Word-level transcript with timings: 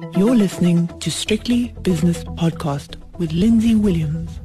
You're 0.00 0.36
listening 0.36 0.86
to 1.00 1.10
Strictly 1.10 1.74
Business 1.82 2.22
Podcast 2.22 2.96
with 3.18 3.32
Lindsay 3.32 3.74
Williams. 3.74 4.38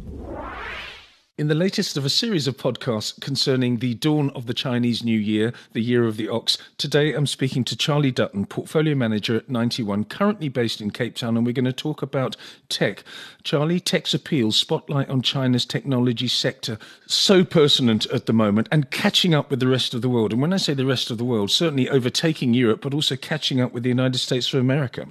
In 1.38 1.48
the 1.48 1.56
latest 1.56 1.96
of 1.96 2.06
a 2.06 2.10
series 2.10 2.48
of 2.48 2.58
podcasts 2.58 3.20
concerning 3.22 3.78
the 3.78 3.94
dawn 3.94 4.32
of 4.32 4.48
the 4.48 4.54
Chinese 4.54 5.04
New 5.04 5.18
Year, 5.18 5.54
the 5.74 5.82
Year 5.82 6.06
of 6.06 6.18
the 6.18 6.28
Ox, 6.28 6.58
today 6.78 7.14
I'm 7.14 7.28
speaking 7.28 7.64
to 7.66 7.76
Charlie 7.76 8.12
Dutton, 8.12 8.48
Portfolio 8.48 8.96
Manager 8.96 9.36
at 9.36 9.50
91, 9.50 10.06
currently 10.06 10.50
based 10.50 10.82
in 10.82 10.90
Cape 10.90 11.16
Town, 11.16 11.38
and 11.38 11.46
we're 11.46 11.54
going 11.54 11.66
to 11.66 11.74
talk 11.74 12.02
about 12.02 12.36
tech. 12.70 13.04
Charlie, 13.44 13.80
tech's 13.80 14.14
appeal, 14.14 14.52
spotlight 14.52 15.10
on 15.10 15.22
China's 15.22 15.66
technology 15.66 16.28
sector, 16.28 16.80
so 17.06 17.44
pertinent 17.44 18.08
at 18.08 18.26
the 18.26 18.34
moment 18.34 18.68
and 18.72 18.90
catching 18.90 19.36
up 19.36 19.52
with 19.52 19.60
the 19.60 19.68
rest 19.68 19.94
of 19.94 20.02
the 20.02 20.10
world. 20.10 20.34
And 20.34 20.42
when 20.42 20.54
I 20.54 20.58
say 20.58 20.74
the 20.74 20.86
rest 20.86 21.12
of 21.12 21.20
the 21.20 21.26
world, 21.26 21.52
certainly 21.52 21.90
overtaking 21.90 22.56
Europe, 22.56 22.82
but 22.82 22.94
also 22.94 23.16
catching 23.16 23.62
up 23.62 23.72
with 23.72 23.84
the 23.84 23.90
United 23.90 24.18
States 24.18 24.52
of 24.52 24.60
America. 24.60 25.08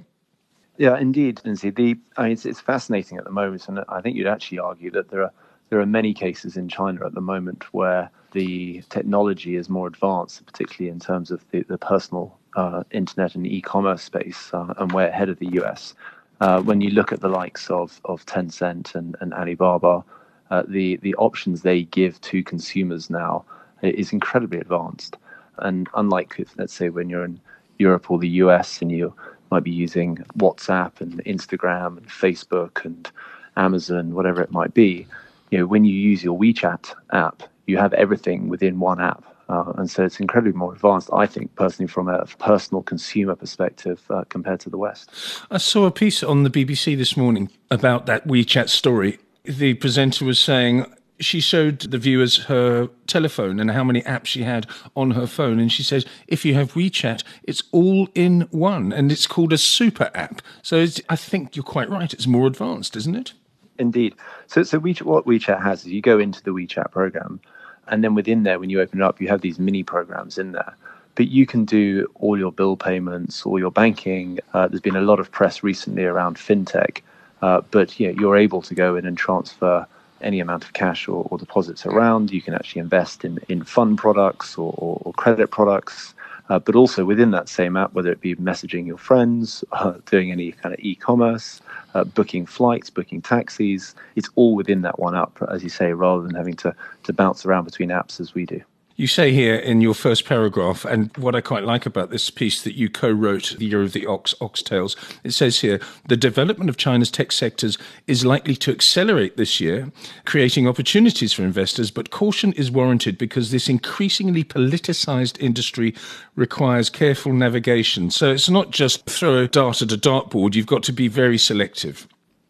Yeah, 0.77 0.97
indeed, 0.97 1.41
Lindsay. 1.45 1.69
The, 1.69 1.97
I 2.17 2.23
mean, 2.23 2.31
it's, 2.31 2.45
it's 2.45 2.59
fascinating 2.59 3.17
at 3.17 3.25
the 3.25 3.31
moment, 3.31 3.67
and 3.67 3.83
I 3.89 4.01
think 4.01 4.15
you'd 4.17 4.27
actually 4.27 4.59
argue 4.59 4.91
that 4.91 5.09
there 5.09 5.23
are 5.23 5.31
there 5.69 5.79
are 5.79 5.85
many 5.87 6.13
cases 6.13 6.55
in 6.55 6.69
China 6.69 7.03
at 7.05 7.15
the 7.15 7.21
moment 7.21 7.73
where 7.73 8.11
the 8.33 8.83
technology 8.89 9.55
is 9.55 9.69
more 9.69 9.87
advanced, 9.87 10.45
particularly 10.45 10.91
in 10.91 10.99
terms 10.99 11.31
of 11.31 11.43
the, 11.49 11.63
the 11.63 11.79
personal 11.79 12.37
uh, 12.55 12.83
internet 12.91 13.33
and 13.33 13.47
e-commerce 13.47 14.03
space, 14.03 14.51
uh, 14.53 14.73
and 14.77 14.91
we're 14.91 15.07
ahead 15.07 15.29
of 15.29 15.39
the 15.39 15.47
US. 15.63 15.95
Uh, 16.41 16.61
when 16.61 16.81
you 16.81 16.91
look 16.91 17.11
at 17.11 17.21
the 17.21 17.29
likes 17.29 17.71
of, 17.71 17.99
of 18.05 18.23
Tencent 18.27 18.93
and, 18.93 19.15
and 19.19 19.33
Alibaba, 19.33 20.03
uh, 20.51 20.63
the, 20.67 20.97
the 20.97 21.15
options 21.15 21.61
they 21.63 21.83
give 21.83 22.21
to 22.21 22.43
consumers 22.43 23.09
now 23.09 23.43
is 23.81 24.13
incredibly 24.13 24.59
advanced. 24.59 25.17
And 25.57 25.89
unlike, 25.95 26.39
let's 26.57 26.73
say, 26.73 26.89
when 26.89 27.09
you're 27.09 27.25
in 27.25 27.39
Europe 27.79 28.11
or 28.11 28.19
the 28.19 28.29
US 28.29 28.81
and 28.81 28.91
you 28.91 29.13
might 29.53 29.63
be 29.63 29.71
using 29.71 30.15
WhatsApp 30.39 30.99
and 30.99 31.23
Instagram 31.25 31.97
and 31.97 32.07
Facebook 32.07 32.83
and 32.85 33.11
Amazon, 33.55 34.15
whatever 34.15 34.41
it 34.41 34.51
might 34.51 34.73
be, 34.73 35.05
you 35.51 35.59
know, 35.59 35.67
when 35.67 35.85
you 35.85 35.93
use 35.93 36.23
your 36.23 36.37
WeChat 36.39 36.95
app, 37.11 37.43
you 37.67 37.77
have 37.77 37.93
everything 37.93 38.49
within 38.49 38.79
one 38.79 38.99
app. 38.99 39.23
Uh, 39.49 39.71
and 39.77 39.91
so 39.91 40.03
it's 40.03 40.19
incredibly 40.19 40.57
more 40.57 40.73
advanced, 40.73 41.09
I 41.13 41.27
think, 41.27 41.53
personally, 41.53 41.87
from 41.87 42.07
a 42.07 42.25
personal 42.39 42.81
consumer 42.81 43.35
perspective 43.35 44.01
uh, 44.09 44.23
compared 44.29 44.59
to 44.61 44.71
the 44.71 44.77
West. 44.77 45.11
I 45.51 45.59
saw 45.59 45.85
a 45.85 45.91
piece 45.91 46.23
on 46.23 46.41
the 46.41 46.49
BBC 46.49 46.97
this 46.97 47.15
morning 47.15 47.51
about 47.69 48.07
that 48.07 48.27
WeChat 48.27 48.69
story. 48.69 49.19
The 49.43 49.75
presenter 49.75 50.25
was 50.25 50.39
saying 50.39 50.91
she 51.23 51.39
showed 51.39 51.79
the 51.79 51.97
viewers 51.97 52.45
her 52.45 52.89
telephone 53.07 53.59
and 53.59 53.71
how 53.71 53.83
many 53.83 54.01
apps 54.01 54.27
she 54.27 54.43
had 54.43 54.65
on 54.95 55.11
her 55.11 55.27
phone. 55.27 55.59
And 55.59 55.71
she 55.71 55.83
says, 55.83 56.05
if 56.27 56.45
you 56.45 56.53
have 56.55 56.73
WeChat, 56.73 57.23
it's 57.43 57.63
all 57.71 58.07
in 58.15 58.41
one 58.51 58.91
and 58.91 59.11
it's 59.11 59.27
called 59.27 59.53
a 59.53 59.57
super 59.57 60.09
app. 60.13 60.41
So 60.61 60.85
I 61.09 61.15
think 61.15 61.55
you're 61.55 61.63
quite 61.63 61.89
right. 61.89 62.13
It's 62.13 62.27
more 62.27 62.47
advanced, 62.47 62.95
isn't 62.95 63.15
it? 63.15 63.33
Indeed. 63.79 64.15
So, 64.47 64.63
so 64.63 64.79
WeChat, 64.79 65.03
what 65.03 65.25
WeChat 65.25 65.61
has 65.61 65.81
is 65.81 65.87
you 65.87 66.01
go 66.01 66.19
into 66.19 66.43
the 66.43 66.51
WeChat 66.51 66.91
program, 66.91 67.39
and 67.87 68.03
then 68.03 68.15
within 68.15 68.43
there, 68.43 68.59
when 68.59 68.69
you 68.69 68.79
open 68.81 69.01
it 69.01 69.03
up, 69.03 69.19
you 69.19 69.27
have 69.27 69.41
these 69.41 69.59
mini 69.59 69.83
programs 69.83 70.37
in 70.37 70.51
there. 70.51 70.75
But 71.15 71.27
you 71.27 71.45
can 71.45 71.65
do 71.65 72.07
all 72.15 72.37
your 72.37 72.51
bill 72.51 72.75
payments, 72.75 73.45
all 73.45 73.59
your 73.59 73.71
banking. 73.71 74.39
Uh, 74.53 74.67
there's 74.67 74.81
been 74.81 74.95
a 74.95 75.01
lot 75.01 75.19
of 75.19 75.31
press 75.31 75.63
recently 75.63 76.05
around 76.05 76.37
fintech, 76.37 77.01
uh, 77.41 77.61
but 77.71 77.99
you 77.99 78.07
know, 78.07 78.19
you're 78.19 78.37
able 78.37 78.61
to 78.63 78.73
go 78.73 78.95
in 78.95 79.05
and 79.05 79.17
transfer 79.17 79.85
any 80.23 80.39
amount 80.39 80.63
of 80.63 80.73
cash 80.73 81.07
or, 81.07 81.27
or 81.29 81.37
deposits 81.37 81.85
around. 81.85 82.31
You 82.31 82.41
can 82.41 82.53
actually 82.53 82.81
invest 82.81 83.25
in, 83.25 83.39
in 83.49 83.63
fund 83.63 83.97
products 83.97 84.57
or, 84.57 84.73
or, 84.77 85.01
or 85.03 85.13
credit 85.13 85.51
products. 85.51 86.13
Uh, 86.49 86.59
but 86.59 86.75
also 86.75 87.05
within 87.05 87.31
that 87.31 87.47
same 87.47 87.77
app, 87.77 87.93
whether 87.93 88.11
it 88.11 88.19
be 88.19 88.35
messaging 88.35 88.85
your 88.85 88.97
friends, 88.97 89.63
uh, 89.71 89.93
doing 90.07 90.31
any 90.31 90.51
kind 90.51 90.73
of 90.73 90.79
e-commerce, 90.81 91.61
uh, 91.93 92.03
booking 92.03 92.45
flights, 92.45 92.89
booking 92.89 93.21
taxis, 93.21 93.95
it's 94.15 94.29
all 94.35 94.53
within 94.53 94.81
that 94.81 94.99
one 94.99 95.15
app, 95.15 95.41
as 95.49 95.63
you 95.63 95.69
say, 95.69 95.93
rather 95.93 96.21
than 96.21 96.35
having 96.35 96.55
to, 96.55 96.75
to 97.03 97.13
bounce 97.13 97.45
around 97.45 97.63
between 97.63 97.89
apps 97.89 98.19
as 98.19 98.33
we 98.33 98.45
do. 98.45 98.61
You 98.95 99.07
say 99.07 99.31
here 99.31 99.55
in 99.55 99.81
your 99.81 99.95
first 99.95 100.23
paragraph, 100.25 100.85
and 100.85 101.15
what 101.17 101.33
I 101.33 101.41
quite 101.41 101.63
like 101.63 101.87
about 101.87 102.11
this 102.11 102.29
piece 102.29 102.61
that 102.61 102.77
you 102.77 102.89
co 102.89 103.09
wrote, 103.09 103.55
The 103.57 103.65
Year 103.65 103.81
of 103.81 103.91
the 103.91 104.05
Ox, 104.05 104.35
Oxtails, 104.39 104.95
it 105.23 105.31
says 105.31 105.61
here 105.61 105.79
the 106.09 106.15
development 106.15 106.69
of 106.69 106.77
China's 106.77 107.09
tech 107.09 107.31
sectors 107.31 107.79
is 108.05 108.23
likely 108.23 108.55
to 108.57 108.71
accelerate 108.71 109.35
this 109.35 109.59
year, 109.59 109.91
creating 110.25 110.67
opportunities 110.67 111.33
for 111.33 111.41
investors, 111.41 111.89
but 111.89 112.11
caution 112.11 112.53
is 112.53 112.69
warranted 112.69 113.17
because 113.17 113.49
this 113.49 113.67
increasingly 113.67 114.43
politicized 114.43 115.41
industry 115.41 115.95
requires 116.35 116.91
careful 116.91 117.33
navigation. 117.33 118.11
So 118.11 118.31
it's 118.31 118.49
not 118.49 118.69
just 118.69 119.07
throw 119.07 119.39
a 119.39 119.47
dart 119.47 119.81
at 119.81 119.91
a 119.91 119.97
dartboard, 119.97 120.53
you've 120.53 120.67
got 120.67 120.83
to 120.83 120.93
be 120.93 121.07
very 121.07 121.39
selective. 121.39 122.07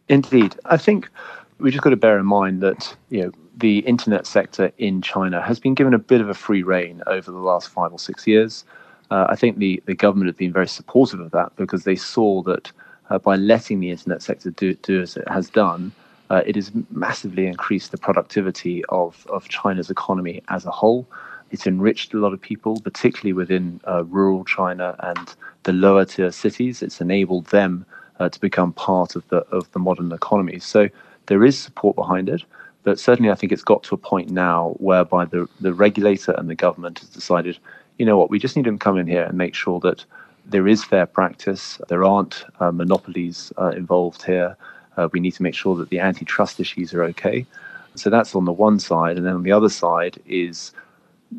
Indeed. 0.10 0.56
I 0.66 0.76
think 0.76 1.10
we 1.64 1.72
just 1.72 1.82
got 1.82 1.92
to 1.92 1.96
bear 1.96 2.20
in 2.20 2.26
mind 2.26 2.62
that, 2.62 2.94
you 3.10 3.24
know, 3.24 3.32
the 3.56 3.80
internet 3.80 4.28
sector 4.28 4.72
in 4.78 5.02
China 5.02 5.42
has 5.42 5.62
been 5.62 5.74
given 5.74 5.94
a 5.94 6.00
bit 6.00 6.20
of 6.20 6.28
a 6.28 6.34
free 6.34 6.62
rein 6.62 7.02
over 7.08 7.32
the 7.32 7.38
last 7.38 7.70
five 7.70 7.94
or 7.94 8.00
six 8.00 8.28
years. 8.28 8.66
Uh, 9.10 9.28
I 9.30 9.38
think 9.38 9.60
the, 9.60 9.82
the 9.86 9.96
government 9.96 10.28
has 10.28 10.36
been 10.36 10.52
very 10.52 10.68
supportive 10.68 11.22
of 11.22 11.32
that 11.32 11.56
because 11.56 11.86
they 11.86 11.96
saw 11.96 12.44
that 12.44 12.70
uh, 13.10 13.18
by 13.18 13.38
letting 13.38 13.80
the 13.80 13.92
internet 13.92 14.22
sector 14.22 14.50
do, 14.52 14.74
do 14.76 15.02
as 15.02 15.16
it 15.16 15.28
has 15.30 15.50
done, 15.50 15.94
uh, 16.30 16.42
it 16.46 16.58
has 16.58 16.70
massively 16.92 17.48
increased 17.48 17.92
the 17.92 17.98
productivity 17.98 18.84
of, 18.90 19.26
of 19.30 19.48
China's 19.48 19.90
economy 19.90 20.42
as 20.50 20.66
a 20.66 20.72
whole. 20.72 21.08
It's 21.52 21.66
enriched 21.66 22.14
a 22.14 22.18
lot 22.18 22.34
of 22.34 22.42
people, 22.42 22.82
particularly 22.82 23.32
within 23.32 23.80
uh, 23.88 24.04
rural 24.04 24.44
China 24.44 24.98
and 25.00 25.34
the 25.64 25.72
lower 25.72 26.04
tier 26.04 26.32
cities. 26.32 26.82
It's 26.82 27.00
enabled 27.00 27.46
them 27.48 27.86
uh, 28.20 28.28
to 28.30 28.40
become 28.40 28.74
part 28.74 29.16
of 29.16 29.28
the 29.30 29.38
of 29.52 29.72
the 29.72 29.80
modern 29.80 30.12
economy. 30.12 30.60
So 30.60 30.90
there 31.28 31.44
is 31.44 31.60
support 31.60 31.96
behind 31.96 32.30
it. 32.30 32.44
But 32.84 33.00
certainly, 33.00 33.32
I 33.32 33.36
think 33.36 33.52
it's 33.52 33.64
got 33.64 33.84
to 33.84 33.96
a 33.96 33.98
point 33.98 34.30
now 34.30 34.76
whereby 34.80 35.26
the, 35.26 35.48
the 35.62 35.74
regulator 35.74 36.34
and 36.34 36.50
the 36.50 36.56
government 36.56 37.00
has 37.00 37.10
decided, 37.10 37.58
you 37.98 38.06
know 38.06 38.18
what, 38.18 38.30
we 38.30 38.40
just 38.40 38.56
need 38.58 38.66
to 38.66 38.78
come 38.78 38.98
in 38.98 39.08
here 39.08 39.24
and 39.24 39.38
make 39.38 39.56
sure 39.56 39.80
that 39.82 40.04
there 40.46 40.68
is 40.68 40.84
fair 40.84 41.06
practice, 41.06 41.80
there 41.88 42.04
aren't 42.04 42.44
uh, 42.60 42.72
monopolies 42.72 43.54
uh, 43.58 43.70
involved 43.70 44.24
here. 44.24 44.58
Uh, 44.98 45.08
we 45.14 45.20
need 45.22 45.32
to 45.32 45.44
make 45.44 45.56
sure 45.56 45.76
that 45.78 45.90
the 45.90 46.00
antitrust 46.00 46.60
issues 46.60 46.94
are 46.94 47.04
okay. 47.04 47.46
So 47.96 48.10
that's 48.10 48.36
on 48.36 48.46
the 48.46 48.52
one 48.52 48.80
side. 48.80 49.18
And 49.18 49.26
then 49.26 49.36
on 49.36 49.44
the 49.44 49.52
other 49.52 49.70
side 49.70 50.20
is 50.26 50.74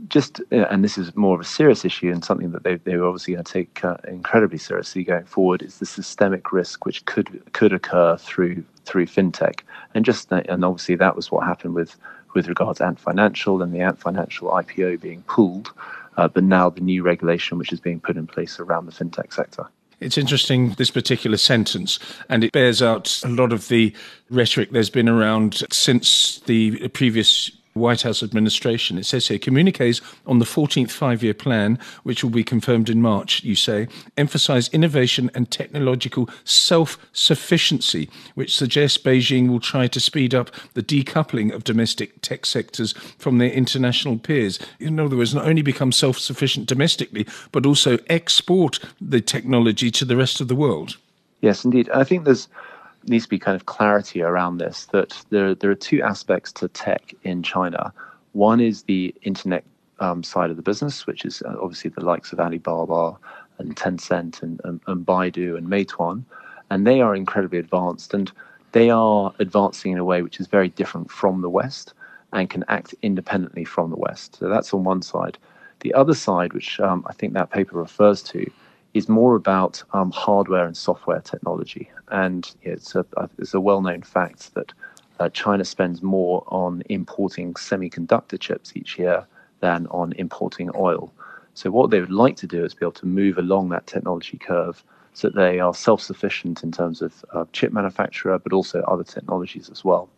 just, 0.08 0.40
uh, 0.52 0.66
and 0.70 0.84
this 0.84 0.98
is 0.98 1.14
more 1.16 1.34
of 1.34 1.40
a 1.40 1.44
serious 1.44 1.84
issue 1.84 2.10
and 2.10 2.24
something 2.24 2.52
that 2.52 2.64
they, 2.64 2.76
they 2.76 2.96
were 2.96 3.06
obviously 3.06 3.34
going 3.34 3.44
to 3.44 3.52
take 3.52 3.84
uh, 3.84 3.96
incredibly 4.08 4.58
seriously 4.58 5.04
going 5.04 5.24
forward, 5.24 5.62
is 5.62 5.78
the 5.78 5.86
systemic 5.86 6.52
risk 6.52 6.84
which 6.84 7.04
could 7.06 7.42
could 7.52 7.72
occur 7.72 8.16
through 8.16 8.64
through 8.84 9.06
fintech. 9.06 9.60
And 9.94 10.04
just 10.04 10.30
and 10.30 10.64
obviously 10.64 10.96
that 10.96 11.16
was 11.16 11.30
what 11.30 11.46
happened 11.46 11.74
with 11.74 11.96
with 12.34 12.48
regards 12.48 12.78
to 12.78 12.86
Ant 12.86 12.98
Financial 12.98 13.62
and 13.62 13.72
the 13.72 13.80
Ant 13.80 13.98
Financial 13.98 14.50
IPO 14.50 15.00
being 15.00 15.22
pulled, 15.22 15.72
uh, 16.16 16.28
but 16.28 16.44
now 16.44 16.68
the 16.68 16.80
new 16.80 17.02
regulation 17.02 17.58
which 17.58 17.72
is 17.72 17.80
being 17.80 18.00
put 18.00 18.16
in 18.16 18.26
place 18.26 18.58
around 18.58 18.86
the 18.86 18.92
fintech 18.92 19.32
sector. 19.32 19.66
It's 20.00 20.18
interesting, 20.18 20.70
this 20.70 20.90
particular 20.90 21.36
sentence, 21.36 21.98
and 22.28 22.42
it 22.42 22.52
bears 22.52 22.82
out 22.82 23.22
a 23.24 23.28
lot 23.28 23.52
of 23.52 23.68
the 23.68 23.94
rhetoric 24.28 24.70
there's 24.72 24.90
been 24.90 25.08
around 25.08 25.62
since 25.70 26.40
the 26.40 26.88
previous 26.88 27.50
White 27.74 28.02
House 28.02 28.22
administration. 28.22 28.98
It 28.98 29.04
says 29.04 29.28
here 29.28 29.38
communiques 29.38 30.00
on 30.26 30.38
the 30.38 30.44
14th 30.44 30.92
five 30.92 31.22
year 31.22 31.34
plan, 31.34 31.78
which 32.04 32.22
will 32.22 32.30
be 32.30 32.44
confirmed 32.44 32.88
in 32.88 33.02
March, 33.02 33.42
you 33.42 33.56
say, 33.56 33.88
emphasize 34.16 34.68
innovation 34.68 35.30
and 35.34 35.50
technological 35.50 36.30
self 36.44 36.96
sufficiency, 37.12 38.08
which 38.36 38.56
suggests 38.56 38.96
Beijing 38.96 39.48
will 39.48 39.60
try 39.60 39.88
to 39.88 40.00
speed 40.00 40.34
up 40.34 40.50
the 40.74 40.82
decoupling 40.82 41.52
of 41.52 41.64
domestic 41.64 42.22
tech 42.22 42.46
sectors 42.46 42.92
from 43.18 43.38
their 43.38 43.50
international 43.50 44.18
peers. 44.18 44.60
In 44.78 45.00
other 45.00 45.16
words, 45.16 45.34
not 45.34 45.46
only 45.46 45.62
become 45.62 45.90
self 45.90 46.18
sufficient 46.18 46.66
domestically, 46.66 47.26
but 47.50 47.66
also 47.66 47.98
export 48.08 48.78
the 49.00 49.20
technology 49.20 49.90
to 49.90 50.04
the 50.04 50.16
rest 50.16 50.40
of 50.40 50.46
the 50.46 50.54
world. 50.54 50.96
Yes, 51.40 51.64
indeed. 51.64 51.90
I 51.90 52.04
think 52.04 52.24
there's 52.24 52.48
needs 53.08 53.24
to 53.24 53.30
be 53.30 53.38
kind 53.38 53.54
of 53.54 53.66
clarity 53.66 54.22
around 54.22 54.58
this 54.58 54.86
that 54.86 55.24
there, 55.30 55.54
there 55.54 55.70
are 55.70 55.74
two 55.74 56.02
aspects 56.02 56.52
to 56.52 56.68
tech 56.68 57.14
in 57.22 57.42
China. 57.42 57.92
One 58.32 58.60
is 58.60 58.82
the 58.82 59.14
internet 59.22 59.64
um, 60.00 60.22
side 60.22 60.50
of 60.50 60.56
the 60.56 60.62
business, 60.62 61.06
which 61.06 61.24
is 61.24 61.42
uh, 61.42 61.54
obviously 61.60 61.90
the 61.90 62.04
likes 62.04 62.32
of 62.32 62.40
Alibaba 62.40 63.16
and 63.58 63.76
Tencent 63.76 64.42
and, 64.42 64.60
and, 64.64 64.80
and 64.86 65.06
Baidu 65.06 65.56
and 65.56 65.68
Meituan. 65.68 66.24
And 66.70 66.86
they 66.86 67.00
are 67.00 67.14
incredibly 67.14 67.58
advanced 67.58 68.14
and 68.14 68.32
they 68.72 68.90
are 68.90 69.32
advancing 69.38 69.92
in 69.92 69.98
a 69.98 70.04
way 70.04 70.22
which 70.22 70.40
is 70.40 70.46
very 70.46 70.68
different 70.68 71.10
from 71.10 71.42
the 71.42 71.50
West 71.50 71.94
and 72.32 72.50
can 72.50 72.64
act 72.68 72.94
independently 73.02 73.64
from 73.64 73.90
the 73.90 73.96
West. 73.96 74.36
So 74.38 74.48
that's 74.48 74.74
on 74.74 74.82
one 74.82 75.02
side. 75.02 75.38
The 75.80 75.94
other 75.94 76.14
side, 76.14 76.52
which 76.52 76.80
um, 76.80 77.04
I 77.08 77.12
think 77.12 77.34
that 77.34 77.50
paper 77.50 77.76
refers 77.76 78.22
to, 78.24 78.50
is 78.94 79.08
more 79.08 79.34
about 79.34 79.82
um, 79.92 80.10
hardware 80.12 80.64
and 80.64 80.76
software 80.76 81.20
technology. 81.20 81.90
And 82.08 82.50
it's 82.62 82.94
a, 82.94 83.04
it's 83.38 83.54
a 83.54 83.60
well 83.60 83.82
known 83.82 84.02
fact 84.02 84.54
that 84.54 84.72
uh, 85.20 85.28
China 85.28 85.64
spends 85.64 86.02
more 86.02 86.44
on 86.48 86.82
importing 86.88 87.54
semiconductor 87.54 88.38
chips 88.38 88.72
each 88.74 88.98
year 88.98 89.26
than 89.60 89.86
on 89.88 90.12
importing 90.12 90.70
oil. 90.74 91.12
So, 91.54 91.70
what 91.70 91.90
they 91.90 92.00
would 92.00 92.10
like 92.10 92.36
to 92.38 92.46
do 92.46 92.64
is 92.64 92.74
be 92.74 92.84
able 92.84 92.92
to 92.92 93.06
move 93.06 93.38
along 93.38 93.68
that 93.68 93.86
technology 93.86 94.38
curve 94.38 94.82
so 95.12 95.28
that 95.28 95.36
they 95.36 95.60
are 95.60 95.74
self 95.74 96.00
sufficient 96.00 96.64
in 96.64 96.72
terms 96.72 97.00
of 97.00 97.24
uh, 97.32 97.44
chip 97.52 97.72
manufacturer, 97.72 98.38
but 98.38 98.52
also 98.52 98.82
other 98.82 99.04
technologies 99.04 99.70
as 99.70 99.84
well. 99.84 100.08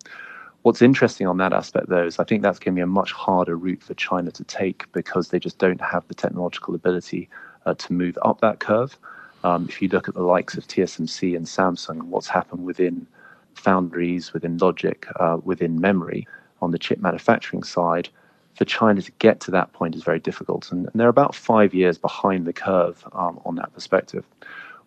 What's 0.62 0.82
interesting 0.82 1.26
on 1.26 1.36
that 1.36 1.52
aspect, 1.52 1.88
though, 1.88 2.06
is 2.06 2.18
I 2.18 2.24
think 2.24 2.42
that's 2.42 2.58
going 2.58 2.74
to 2.74 2.78
be 2.78 2.82
a 2.82 2.86
much 2.86 3.12
harder 3.12 3.56
route 3.56 3.82
for 3.82 3.94
China 3.94 4.32
to 4.32 4.44
take 4.44 4.90
because 4.92 5.28
they 5.28 5.38
just 5.38 5.58
don't 5.58 5.80
have 5.80 6.08
the 6.08 6.14
technological 6.14 6.74
ability 6.74 7.28
uh, 7.66 7.74
to 7.74 7.92
move 7.92 8.16
up 8.22 8.40
that 8.40 8.60
curve. 8.60 8.96
Um, 9.44 9.66
if 9.68 9.82
you 9.82 9.88
look 9.88 10.08
at 10.08 10.14
the 10.14 10.22
likes 10.22 10.56
of 10.56 10.66
TSMC 10.66 11.36
and 11.36 11.46
Samsung 11.46 12.02
what's 12.04 12.28
happened 12.28 12.64
within 12.64 13.06
foundries, 13.54 14.32
within 14.32 14.58
logic, 14.58 15.06
uh, 15.20 15.38
within 15.44 15.80
memory 15.80 16.26
on 16.62 16.70
the 16.70 16.78
chip 16.78 16.98
manufacturing 17.00 17.62
side, 17.62 18.08
for 18.54 18.64
China 18.64 19.02
to 19.02 19.12
get 19.18 19.40
to 19.40 19.50
that 19.50 19.72
point 19.72 19.94
is 19.94 20.02
very 20.02 20.18
difficult. 20.18 20.72
And, 20.72 20.86
and 20.86 20.94
they're 20.94 21.08
about 21.08 21.34
five 21.34 21.74
years 21.74 21.98
behind 21.98 22.46
the 22.46 22.52
curve 22.52 23.04
um, 23.12 23.38
on 23.44 23.56
that 23.56 23.72
perspective. 23.74 24.24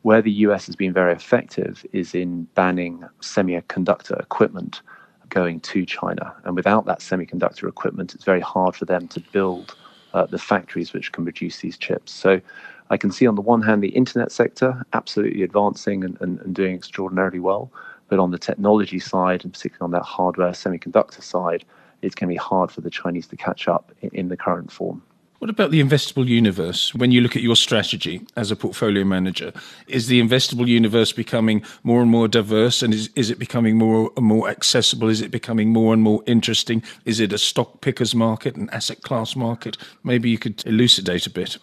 Where 0.02 0.22
the 0.22 0.32
US 0.32 0.66
has 0.66 0.76
been 0.76 0.94
very 0.94 1.14
effective 1.14 1.86
is 1.94 2.16
in 2.16 2.46
banning 2.56 3.04
semiconductor 3.22 4.20
equipment 4.20 4.82
going 5.30 5.60
to 5.60 5.86
China. 5.86 6.34
And 6.44 6.56
without 6.56 6.86
that 6.86 7.00
semiconductor 7.00 7.68
equipment, 7.68 8.16
it's 8.16 8.24
very 8.24 8.42
hard 8.42 8.76
for 8.76 8.86
them 8.86 9.08
to 9.10 9.20
build 9.20 9.76
uh, 10.14 10.26
the 10.26 10.38
factories 10.38 10.94
which 10.94 11.12
can 11.12 11.24
produce 11.24 11.60
these 11.60 11.78
chips. 11.78 12.12
So 12.12 12.42
I 12.90 12.98
can 12.98 13.12
see 13.12 13.28
on 13.28 13.36
the 13.36 13.42
one 13.42 13.62
hand 13.62 13.84
the 13.84 13.90
internet 13.90 14.32
sector 14.32 14.86
absolutely 14.94 15.44
advancing 15.44 16.04
and, 16.04 16.18
and, 16.22 16.40
and 16.40 16.56
doing 16.56 16.76
extraordinarily 16.76 17.40
well. 17.40 17.72
But 18.08 18.20
on 18.20 18.32
the 18.32 18.40
technology 18.40 19.00
side, 19.00 19.44
and 19.44 19.54
particularly 19.54 19.86
on 19.86 19.92
that 19.92 20.06
hardware 20.06 20.52
semiconductor 20.52 21.22
side, 21.22 21.64
it's 22.02 22.16
going 22.16 22.30
to 22.30 22.34
be 22.34 22.38
hard 22.38 22.72
for 22.72 22.82
the 22.82 22.90
Chinese 22.90 23.28
to 23.28 23.36
catch 23.36 23.68
up 23.68 23.92
in, 24.02 24.10
in 24.14 24.28
the 24.30 24.38
current 24.38 24.72
form. 24.72 25.04
What 25.40 25.50
about 25.50 25.72
the 25.72 25.82
investable 25.82 26.28
universe? 26.28 26.94
When 26.94 27.12
you 27.12 27.22
look 27.22 27.38
at 27.38 27.42
your 27.42 27.56
strategy 27.56 28.28
as 28.36 28.52
a 28.52 28.58
portfolio 28.58 29.06
manager, 29.06 29.54
is 29.88 30.08
the 30.08 30.22
investable 30.22 30.68
universe 30.68 31.14
becoming 31.14 31.64
more 31.82 32.02
and 32.02 32.12
more 32.12 32.28
diverse 32.28 32.84
and 32.84 32.94
is, 32.94 33.10
is 33.16 33.30
it 33.30 33.40
becoming 33.40 33.78
more 33.78 34.12
and 34.18 34.26
more 34.26 34.50
accessible? 34.50 35.08
Is 35.08 35.22
it 35.22 35.32
becoming 35.32 35.70
more 35.70 35.94
and 35.94 36.04
more 36.04 36.22
interesting? 36.28 36.84
Is 37.06 37.22
it 37.22 37.32
a 37.32 37.38
stock 37.38 37.80
pickers 37.80 38.14
market, 38.14 38.58
an 38.58 38.70
asset 38.72 39.02
class 39.02 39.38
market? 39.38 39.78
Maybe 40.04 40.30
you 40.30 40.38
could 40.38 40.62
elucidate 40.66 41.26
a 41.26 41.30
bit. 41.30 41.58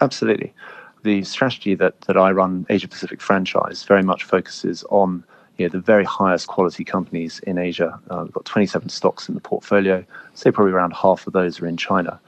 Absolutely. 0.00 0.54
The 1.02 1.22
strategy 1.22 1.74
that, 1.74 2.00
that 2.02 2.16
I 2.16 2.30
run, 2.32 2.64
Asia 2.70 2.88
Pacific 2.88 3.20
franchise, 3.20 3.84
very 3.84 4.02
much 4.02 4.24
focuses 4.24 4.84
on 4.88 5.22
you 5.58 5.66
know, 5.66 5.70
the 5.72 5.80
very 5.80 6.04
highest 6.04 6.46
quality 6.46 6.82
companies 6.82 7.40
in 7.40 7.58
Asia. 7.58 8.00
Uh, 8.08 8.22
we've 8.24 8.32
got 8.32 8.46
27 8.46 8.88
stocks 8.88 9.28
in 9.28 9.34
the 9.34 9.40
portfolio. 9.42 10.02
Say 10.32 10.50
probably 10.50 10.72
around 10.72 10.94
half 10.94 11.26
of 11.26 11.34
those 11.34 11.60
are 11.60 11.66
in 11.66 11.76
China. 11.76 12.18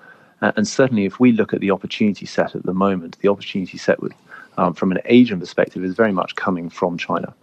Uh, 0.43 0.53
and 0.57 0.67
certainly, 0.67 1.05
if 1.05 1.21
we 1.21 1.33
look 1.33 1.53
at 1.53 1.61
the 1.61 1.71
opportunity 1.71 2.27
set 2.27 2.55
at 2.55 2.63
the 2.65 2.75
moment, 2.75 3.19
the 3.21 3.29
opportunity 3.29 3.79
set 3.79 4.01
with, 4.01 4.13
um, 4.57 4.75
from 4.75 4.91
an 4.91 4.99
Asian 5.05 5.39
perspective 5.39 5.85
is 5.85 5.95
very 5.95 6.13
much 6.13 6.35
coming 6.35 6.71
from 6.71 6.97
China. 6.97 7.35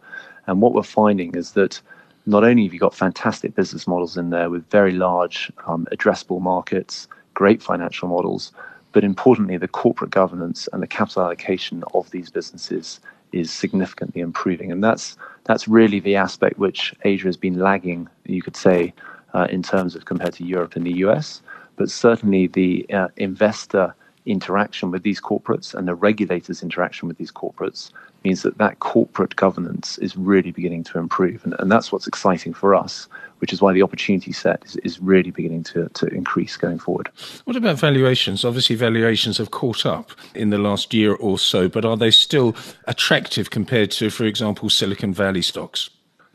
And 0.48 0.62
what 0.62 0.74
we're 0.74 0.84
finding 0.84 1.36
is 1.36 1.52
that 1.52 1.80
not 2.26 2.44
only 2.44 2.64
have 2.64 2.74
you 2.74 2.80
got 2.80 2.96
fantastic 2.96 3.56
business 3.56 3.88
models 3.88 4.18
in 4.18 4.32
there 4.32 4.50
with 4.50 4.70
very 4.70 4.92
large 4.92 5.52
um, 5.68 5.88
addressable 5.92 6.42
markets, 6.42 7.08
great 7.34 7.62
financial 7.62 8.08
models, 8.10 8.52
but 8.92 9.04
importantly, 9.04 9.58
the 9.58 9.68
corporate 9.68 10.12
governance 10.12 10.68
and 10.74 10.82
the 10.82 10.88
capital 10.88 11.24
allocation 11.24 11.84
of 11.94 12.10
these 12.12 12.30
businesses 12.30 13.00
is 13.32 13.52
significantly 13.52 14.22
improving. 14.22 14.72
And 14.72 14.84
that's 14.84 15.18
that's 15.44 15.68
really 15.68 16.00
the 16.00 16.16
aspect 16.16 16.58
which 16.58 16.94
Asia 17.04 17.28
has 17.28 17.38
been 17.38 17.60
lagging, 17.60 18.10
you 18.26 18.42
could 18.42 18.58
say, 18.58 18.94
uh, 19.34 19.48
in 19.50 19.64
terms 19.64 19.96
of 19.96 20.06
compared 20.06 20.34
to 20.34 20.44
Europe 20.44 20.76
and 20.76 20.86
the 20.86 20.98
US. 21.06 21.42
But 21.78 21.90
certainly 21.90 22.48
the 22.48 22.86
uh, 22.92 23.08
investor 23.16 23.96
interaction 24.28 24.92
with 24.92 25.04
these 25.04 25.22
corporates 25.22 25.74
and 25.74 25.88
the 25.88 25.96
regulators' 25.96 26.62
interaction 26.62 27.08
with 27.08 27.18
these 27.18 27.32
corporates 27.32 27.92
means 28.24 28.42
that 28.42 28.58
that 28.58 28.80
corporate 28.80 29.36
governance 29.36 29.98
is 30.00 30.18
really 30.18 30.52
beginning 30.52 30.84
to 30.84 31.00
improve. 31.00 31.44
And, 31.46 31.56
and 31.60 31.72
that's 31.72 31.92
what's 31.92 32.08
exciting 32.08 32.54
for 32.54 32.76
us, 32.76 33.08
which 33.40 33.54
is 33.54 33.62
why 33.62 33.72
the 33.72 33.82
opportunity 33.82 34.34
set 34.34 34.64
is, 34.66 34.76
is 34.78 35.00
really 35.00 35.32
beginning 35.32 35.64
to, 35.66 35.88
to 35.90 36.08
increase 36.08 36.58
going 36.58 36.80
forward. 36.80 37.10
What 37.46 37.56
about 37.56 37.80
valuations? 37.80 38.44
Obviously, 38.44 38.76
valuations 38.76 39.38
have 39.38 39.52
caught 39.52 39.86
up 39.86 40.12
in 40.36 40.50
the 40.50 40.58
last 40.58 40.94
year 40.94 41.16
or 41.16 41.40
so, 41.40 41.70
but 41.70 41.86
are 41.86 41.98
they 41.98 42.12
still 42.12 42.56
attractive 42.86 43.50
compared 43.50 43.92
to, 43.92 44.10
for 44.10 44.26
example, 44.26 44.70
Silicon 44.70 45.14
Valley 45.14 45.42
stocks? 45.42 45.90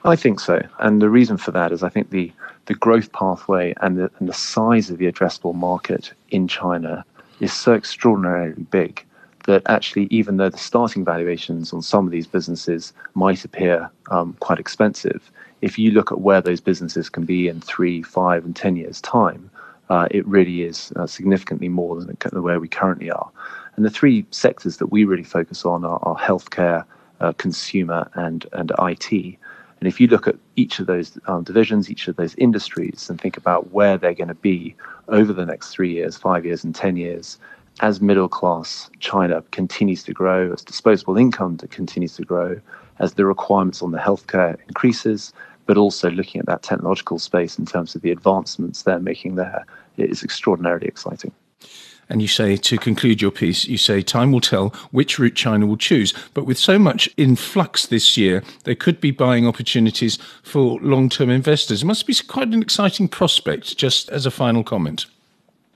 I 0.04 0.16
think 0.16 0.40
so. 0.40 0.60
And 0.78 1.00
the 1.00 1.10
reason 1.10 1.36
for 1.36 1.52
that 1.52 1.72
is 1.72 1.82
I 1.82 1.88
think 1.88 2.10
the, 2.10 2.32
the 2.66 2.74
growth 2.74 3.12
pathway 3.12 3.74
and 3.80 3.98
the, 3.98 4.10
and 4.18 4.28
the 4.28 4.34
size 4.34 4.90
of 4.90 4.98
the 4.98 5.10
addressable 5.10 5.54
market 5.54 6.12
in 6.30 6.48
China 6.48 7.04
is 7.40 7.52
so 7.52 7.74
extraordinarily 7.74 8.62
big 8.62 9.04
that 9.46 9.62
actually, 9.66 10.06
even 10.10 10.36
though 10.36 10.48
the 10.48 10.58
starting 10.58 11.04
valuations 11.04 11.72
on 11.72 11.82
some 11.82 12.06
of 12.06 12.12
these 12.12 12.26
businesses 12.26 12.92
might 13.14 13.44
appear 13.44 13.90
um, 14.10 14.36
quite 14.40 14.58
expensive, 14.58 15.30
if 15.62 15.78
you 15.78 15.90
look 15.90 16.12
at 16.12 16.20
where 16.20 16.40
those 16.40 16.60
businesses 16.60 17.08
can 17.08 17.24
be 17.24 17.48
in 17.48 17.60
three, 17.60 18.02
five, 18.02 18.44
and 18.44 18.54
ten 18.54 18.76
years' 18.76 19.00
time, 19.00 19.50
uh, 19.90 20.06
it 20.10 20.26
really 20.26 20.62
is 20.62 20.92
uh, 20.96 21.06
significantly 21.06 21.68
more 21.68 22.00
than 22.00 22.16
where 22.42 22.60
we 22.60 22.68
currently 22.68 23.10
are. 23.10 23.30
And 23.76 23.84
the 23.84 23.90
three 23.90 24.24
sectors 24.30 24.76
that 24.76 24.88
we 24.88 25.04
really 25.04 25.24
focus 25.24 25.64
on 25.64 25.84
are, 25.84 25.98
are 26.02 26.16
healthcare, 26.16 26.84
uh, 27.20 27.32
consumer, 27.32 28.08
and 28.14 28.46
and 28.52 28.72
IT. 28.78 29.38
And 29.82 29.88
if 29.88 29.98
you 29.98 30.06
look 30.06 30.28
at 30.28 30.36
each 30.54 30.78
of 30.78 30.86
those 30.86 31.18
um, 31.26 31.42
divisions, 31.42 31.90
each 31.90 32.06
of 32.06 32.14
those 32.14 32.36
industries, 32.36 33.10
and 33.10 33.20
think 33.20 33.36
about 33.36 33.72
where 33.72 33.98
they're 33.98 34.14
going 34.14 34.28
to 34.28 34.34
be 34.34 34.76
over 35.08 35.32
the 35.32 35.44
next 35.44 35.70
three 35.70 35.92
years, 35.92 36.16
five 36.16 36.46
years, 36.46 36.62
and 36.62 36.72
10 36.72 36.96
years, 36.96 37.36
as 37.80 38.00
middle 38.00 38.28
class 38.28 38.88
China 39.00 39.42
continues 39.50 40.04
to 40.04 40.12
grow, 40.12 40.52
as 40.52 40.62
disposable 40.62 41.16
income 41.16 41.56
continues 41.56 42.14
to 42.14 42.22
grow, 42.22 42.60
as 43.00 43.14
the 43.14 43.26
requirements 43.26 43.82
on 43.82 43.90
the 43.90 43.98
healthcare 43.98 44.56
increases, 44.68 45.32
but 45.66 45.76
also 45.76 46.12
looking 46.12 46.38
at 46.38 46.46
that 46.46 46.62
technological 46.62 47.18
space 47.18 47.58
in 47.58 47.66
terms 47.66 47.96
of 47.96 48.02
the 48.02 48.12
advancements 48.12 48.84
they're 48.84 49.00
making 49.00 49.34
there, 49.34 49.66
it 49.96 50.10
is 50.10 50.22
extraordinarily 50.22 50.86
exciting. 50.86 51.32
And 52.12 52.20
you 52.20 52.28
say, 52.28 52.58
to 52.58 52.76
conclude 52.76 53.22
your 53.22 53.30
piece, 53.30 53.64
you 53.64 53.78
say, 53.78 54.02
time 54.02 54.32
will 54.32 54.42
tell 54.42 54.68
which 54.90 55.18
route 55.18 55.34
China 55.34 55.66
will 55.66 55.78
choose. 55.78 56.12
But 56.34 56.44
with 56.44 56.58
so 56.58 56.78
much 56.78 57.08
in 57.16 57.36
flux 57.36 57.86
this 57.86 58.18
year, 58.18 58.42
there 58.64 58.74
could 58.74 59.00
be 59.00 59.10
buying 59.10 59.46
opportunities 59.46 60.18
for 60.42 60.78
long 60.80 61.08
term 61.08 61.30
investors. 61.30 61.82
It 61.82 61.86
must 61.86 62.06
be 62.06 62.14
quite 62.14 62.48
an 62.48 62.60
exciting 62.60 63.08
prospect, 63.08 63.78
just 63.78 64.10
as 64.10 64.26
a 64.26 64.30
final 64.30 64.62
comment. 64.62 65.06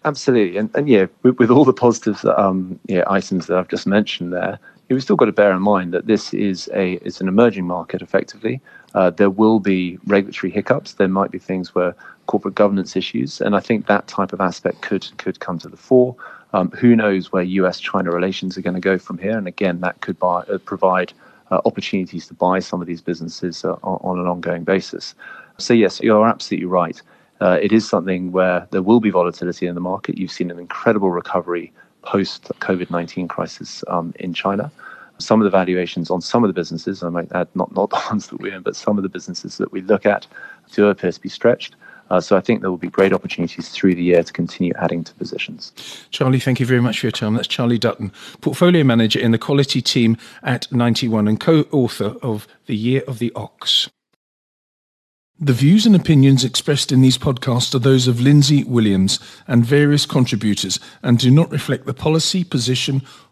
Absolutely. 0.04 0.58
And, 0.58 0.68
and 0.74 0.90
yeah, 0.90 1.06
with, 1.22 1.38
with 1.38 1.50
all 1.50 1.64
the 1.64 1.72
positive 1.72 2.22
um, 2.26 2.78
yeah, 2.84 3.02
items 3.06 3.46
that 3.46 3.56
I've 3.56 3.68
just 3.68 3.86
mentioned 3.86 4.34
there, 4.34 4.58
we've 4.90 5.02
still 5.02 5.16
got 5.16 5.24
to 5.24 5.32
bear 5.32 5.52
in 5.52 5.62
mind 5.62 5.94
that 5.94 6.06
this 6.06 6.34
is 6.34 6.68
a 6.74 6.94
it's 6.96 7.22
an 7.22 7.28
emerging 7.28 7.66
market 7.66 8.02
effectively. 8.02 8.60
Uh, 8.94 9.08
there 9.08 9.30
will 9.30 9.58
be 9.58 9.98
regulatory 10.06 10.50
hiccups. 10.50 10.94
There 10.94 11.08
might 11.08 11.30
be 11.30 11.38
things 11.38 11.74
where 11.74 11.94
corporate 12.26 12.54
governance 12.54 12.96
issues, 12.96 13.40
and 13.40 13.56
I 13.56 13.60
think 13.60 13.86
that 13.86 14.06
type 14.06 14.32
of 14.32 14.40
aspect 14.40 14.82
could 14.82 15.06
could 15.18 15.40
come 15.40 15.58
to 15.60 15.68
the 15.68 15.76
fore. 15.76 16.16
Um, 16.52 16.70
who 16.70 16.94
knows 16.94 17.32
where 17.32 17.42
U.S.-China 17.42 18.12
relations 18.12 18.56
are 18.56 18.62
going 18.62 18.74
to 18.74 18.80
go 18.80 18.98
from 18.98 19.18
here? 19.18 19.36
And 19.36 19.46
again, 19.46 19.80
that 19.80 20.00
could 20.00 20.18
buy, 20.18 20.40
uh, 20.42 20.58
provide 20.58 21.12
uh, 21.50 21.60
opportunities 21.64 22.28
to 22.28 22.34
buy 22.34 22.60
some 22.60 22.80
of 22.80 22.86
these 22.86 23.02
businesses 23.02 23.64
uh, 23.64 23.72
on, 23.82 24.18
an 24.18 24.26
ongoing 24.26 24.64
basis. 24.64 25.14
So 25.58 25.74
yes, 25.74 26.00
you're 26.00 26.26
absolutely 26.26 26.66
right. 26.66 27.02
Uh, 27.40 27.58
it 27.60 27.72
is 27.72 27.86
something 27.86 28.32
where 28.32 28.66
there 28.70 28.80
will 28.80 29.00
be 29.00 29.10
volatility 29.10 29.66
in 29.66 29.74
the 29.74 29.80
market. 29.80 30.16
You've 30.16 30.30
seen 30.30 30.50
an 30.50 30.58
incredible 30.58 31.10
recovery 31.10 31.72
post 32.02 32.44
COVID-19 32.60 33.28
crisis 33.28 33.82
um, 33.88 34.14
in 34.20 34.32
China 34.32 34.70
some 35.18 35.40
of 35.40 35.44
the 35.44 35.50
valuations 35.50 36.10
on 36.10 36.20
some 36.20 36.44
of 36.44 36.48
the 36.48 36.54
businesses, 36.54 37.02
I 37.02 37.08
might 37.08 37.30
add, 37.32 37.48
not, 37.54 37.74
not 37.74 37.90
the 37.90 38.02
ones 38.10 38.28
that 38.28 38.40
we're 38.40 38.54
in, 38.54 38.62
but 38.62 38.76
some 38.76 38.96
of 38.96 39.02
the 39.02 39.08
businesses 39.08 39.58
that 39.58 39.72
we 39.72 39.80
look 39.82 40.06
at 40.06 40.26
do 40.72 40.88
appear 40.88 41.12
to 41.12 41.20
be 41.20 41.28
stretched. 41.28 41.76
Uh, 42.10 42.20
so 42.20 42.36
I 42.36 42.40
think 42.40 42.60
there 42.60 42.70
will 42.70 42.76
be 42.78 42.88
great 42.88 43.12
opportunities 43.12 43.68
through 43.68 43.94
the 43.94 44.02
year 44.02 44.22
to 44.22 44.32
continue 44.32 44.72
adding 44.78 45.04
to 45.04 45.14
positions. 45.14 45.72
Charlie, 46.10 46.40
thank 46.40 46.60
you 46.60 46.66
very 46.66 46.80
much 46.80 47.00
for 47.00 47.06
your 47.06 47.12
time. 47.12 47.34
That's 47.34 47.48
Charlie 47.48 47.78
Dutton, 47.78 48.12
portfolio 48.40 48.84
manager 48.84 49.18
in 49.18 49.32
the 49.32 49.38
quality 49.38 49.82
team 49.82 50.16
at 50.42 50.70
91 50.70 51.28
and 51.28 51.40
co-author 51.40 52.16
of 52.22 52.46
The 52.66 52.76
Year 52.76 53.02
of 53.08 53.18
the 53.18 53.32
Ox. 53.34 53.88
The 55.38 55.52
views 55.52 55.84
and 55.84 55.94
opinions 55.94 56.44
expressed 56.44 56.90
in 56.90 57.02
these 57.02 57.18
podcasts 57.18 57.74
are 57.74 57.78
those 57.78 58.08
of 58.08 58.22
Lindsay 58.22 58.64
Williams 58.64 59.20
and 59.46 59.66
various 59.66 60.06
contributors 60.06 60.80
and 61.02 61.18
do 61.18 61.30
not 61.30 61.50
reflect 61.50 61.84
the 61.84 61.92
policy, 61.92 62.42
position, 62.42 63.02